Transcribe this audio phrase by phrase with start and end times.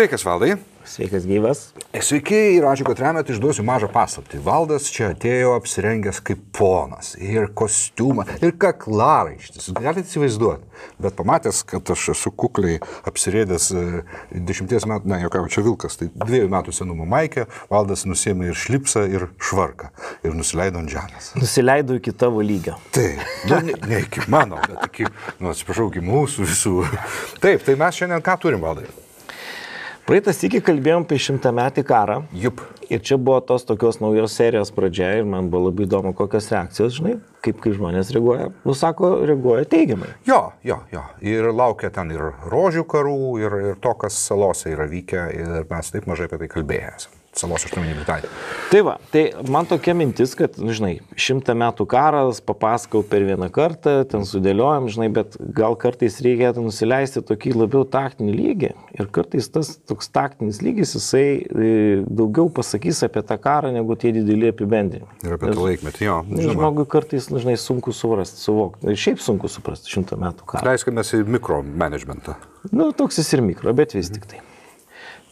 [0.00, 0.54] Sveikas, Valdai.
[0.88, 1.58] Sveikas gyvas.
[2.00, 4.38] Sveiki ir ačiū, kad remiat, išduosiu mažą paslaptį.
[4.46, 7.10] Valdas čia atėjo apsirengęs kaip ponas.
[7.20, 9.68] Ir kostiumą, ir kaklaraištis.
[9.76, 10.64] Galite įsivaizduoti.
[11.04, 12.78] Bet pamatęs, kad aš esu kukliai
[13.10, 13.82] apsirėdęs e,
[14.48, 19.04] dešimties metų, ne, jokiau, čia vilkas, tai dviejų metų senumo maikė, Valdas nusėmė ir šlipsą,
[19.04, 19.92] ir švarką.
[20.24, 21.34] Ir nusileido ant žemės.
[21.36, 22.78] Nusileidau iki tavo lygio.
[22.96, 23.20] Taip,
[23.52, 25.12] nu, ne, ne iki mano, bet iki,
[25.44, 26.74] nu, atsiprašau, iki mūsų visų.
[27.44, 28.88] Taip, tai mes šiandien ką turim, Valdai?
[30.10, 32.16] Praeitą sėkį kalbėjom apie šimtametį karą.
[32.34, 32.64] Jup.
[32.90, 36.96] Ir čia buvo tos tokios naujos serijos pradžia ir man buvo labai įdomu, kokios reakcijos,
[36.96, 37.12] žinai,
[37.46, 38.48] kaip, kaip žmonės reaguoja.
[38.66, 40.10] Nusako, reaguoja teigiamai.
[40.26, 41.04] Jo, jo, jo.
[41.22, 45.94] Ir laukia ten ir rožių karų, ir, ir to, kas salose yra vykę, ir mes
[45.94, 48.30] taip mažai apie tai kalbėjęs salos aštuomenį Britanija.
[48.70, 53.48] Tai va, tai man tokia mintis, kad, nu, žinai, šimtą metų karas, papasakau per vieną
[53.54, 58.72] kartą, ten sudėliojom, žinai, bet gal kartais reikėtų nusileisti tokį labiau taktinį lygį.
[58.98, 61.70] Ir kartais tas toks taktinis lygis, jisai e,
[62.10, 65.18] daugiau pasakys apie tą karą, negu tie dideli apibendrinimai.
[65.22, 66.20] Ir apie tą laikmetį, jo.
[66.30, 68.90] Nu, žmogui kartais, nu, žinai, sunku suprasti, suvokti.
[68.90, 70.66] Ir šiaip sunku suprasti šimtą metų karą.
[70.70, 72.38] Leiskime į mikromanagementą.
[72.74, 74.42] Nu, toks jis ir mikro, bet vis tik tai.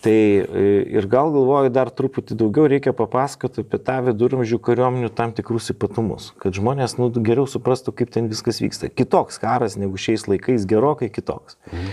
[0.00, 5.32] Tai e, ir gal galvoju dar truputį daugiau reikia papasakoti apie tą viduramžių kariuomenių tam
[5.34, 8.92] tikrus ypatumus, kad žmonės nu, geriau suprastų, kaip ten viskas vyksta.
[8.94, 11.58] Kitoks karas negu šiais laikais, gerokai kitoks.
[11.72, 11.90] Mhm.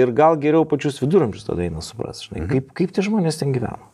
[0.00, 2.52] Ir gal geriau pačius viduramžius tada eina suprasti, žinai, mhm.
[2.52, 3.88] kaip, kaip tie žmonės ten gyvena.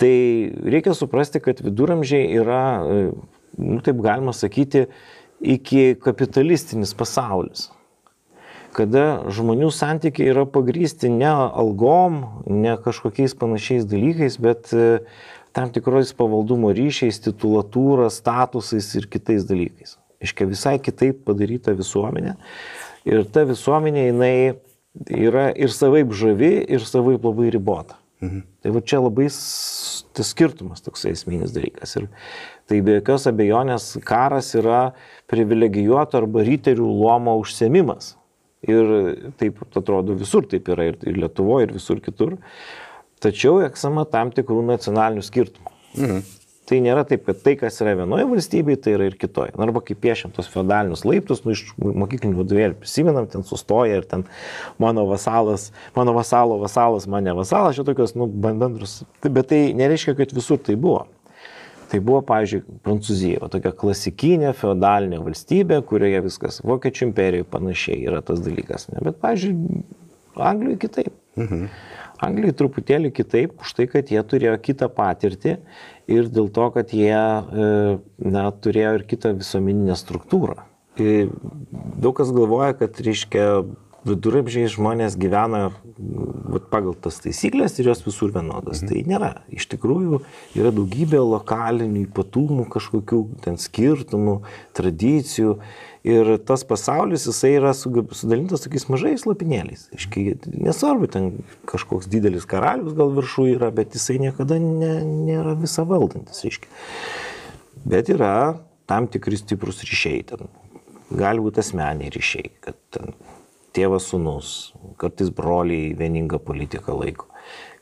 [0.00, 0.14] Tai
[0.62, 3.02] reikia suprasti, kad viduramžiai yra, e,
[3.58, 4.86] nu, taip galima sakyti,
[5.42, 7.72] iki kapitalistinis pasaulis
[8.74, 15.02] kada žmonių santykiai yra pagrysti ne algom, ne kažkokiais panašiais dalykais, bet e,
[15.56, 19.98] tam tikrais pavaldumo ryšiais, titulatūra, statusais ir kitais dalykais.
[20.22, 22.36] Iškia visai kitaip padaryta visuomenė.
[23.08, 24.36] Ir ta visuomenė jinai
[25.10, 27.98] yra ir savaip žavi, ir savaip labai ribota.
[28.22, 28.42] Mhm.
[28.62, 31.96] Tai va čia labai tas skirtumas toks esminis dalykas.
[31.98, 32.08] Ir
[32.70, 34.92] tai be jokios abejonės karas yra
[35.30, 38.14] privilegijuoto arba ryterių luomo užsiemimas.
[38.62, 38.92] Ir
[39.40, 42.36] taip atrodo visur taip yra ir, ir Lietuvoje, ir visur kitur.
[43.22, 45.74] Tačiau esama tam tikrų nacionalinių skirtumų.
[45.98, 46.22] Mhm.
[46.62, 49.50] Tai nėra taip, kad tai, kas yra vienoje valstybėje, tai yra ir kitoje.
[49.60, 54.22] Arba kaip piešiam tos feudalinius laiptus, nu, iš mokyklinių vadovėlių prisimenam, ten sustoja ir ten
[54.80, 59.00] mano vasalas, mano vasalo vasalas, mane vasalas, čia tokios, nu, bendrus.
[59.26, 61.02] Bet tai nereiškia, kad visur tai buvo.
[61.92, 68.40] Tai buvo, pavyzdžiui, Prancūzija, tokia klasikinė feodalinė valstybė, kurioje viskas Vokiečių imperijoje panašiai yra tas
[68.40, 68.88] dalykas.
[68.88, 69.02] Ne?
[69.04, 69.82] Bet, pavyzdžiui,
[70.40, 71.12] Anglijoje kitaip.
[71.36, 71.66] Mhm.
[72.22, 75.56] Anglijai truputėlį kitaip, už tai, kad jie turėjo kitą patirtį
[76.12, 77.70] ir dėl to, kad jie e,
[78.22, 80.60] na, turėjo ir kitą visuomeninę struktūrą.
[81.02, 81.32] Ir
[81.72, 83.46] daug kas galvoja, kad, reiškia,
[84.08, 85.70] viduramžiai žmonės gyvena
[86.72, 88.82] pagal tas taisyklės ir jos visur vienodas.
[88.82, 88.90] Mhm.
[88.90, 89.30] Tai nėra.
[89.52, 90.22] Iš tikrųjų
[90.58, 94.40] yra daugybė lokalinių ypatumų, kažkokių ten skirtumų,
[94.76, 95.58] tradicijų.
[96.02, 99.84] Ir tas pasaulis, jisai yra sudalintas tokiais mažais lapinėliais.
[99.94, 101.28] Iškai, nesvarbu, ten
[101.70, 106.42] kažkoks didelis karalius gal viršų yra, bet jisai niekada ne, nėra visą valdantis.
[106.48, 106.72] Iškai.
[107.86, 108.58] Bet yra
[108.90, 110.26] tam tikri stiprus ryšiai.
[110.26, 110.50] Ten.
[111.12, 113.14] Gali būti asmeniai ryšiai, kad ten
[113.76, 117.28] tėvas sunus, kartais broliai vieningą politiką laiko.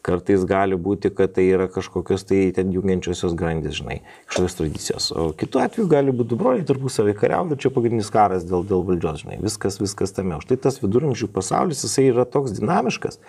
[0.01, 3.99] Kartais gali būti, kad tai yra kažkokios tai ten jungiančiosios grandys, žinai,
[4.31, 5.09] kažkokios tradicijos.
[5.13, 9.37] O kitu atveju gali būti broliai tarpusavį kariauti čia pagrindinis karas dėl, dėl valdžios, žinai,
[9.45, 10.41] viskas, viskas tame.
[10.41, 13.21] Štai tas viduramžių pasaulis, jisai yra toks dinamiškas,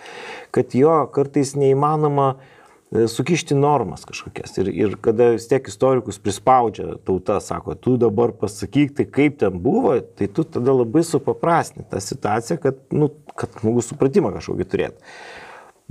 [0.56, 2.61] kad jo kartais neįmanoma uh,
[2.92, 4.56] sukišti normas kažkokias.
[4.60, 9.56] Ir, ir kada vis tiek istorikus prispaudžia tauta, sako, tu dabar pasakyk, tai kaip ten
[9.64, 13.08] buvo, tai tu tada labai supaprasni tą situaciją, kad, nu,
[13.38, 15.12] kad žmogus supratimą kažkokį turėtų.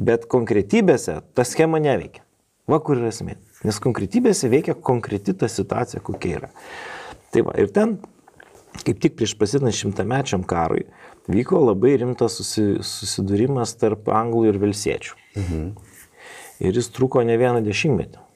[0.02, 2.24] Bet konkretybėse ta schema neveikia.
[2.70, 3.36] Va kur yra esmė.
[3.66, 6.50] Nes konkretybėse veikia konkreti ta situacija, kokia yra.
[7.34, 7.98] Tai va, ir ten,
[8.86, 10.86] kaip tik prieš prasidant šimtamečiam karui,
[11.32, 15.18] vyko labai rimtas susi, susidūrimas tarp anglų ir velsiečių.
[15.42, 15.72] Mhm.
[16.62, 18.31] Ir jis truko ne vieną dešimtmetį.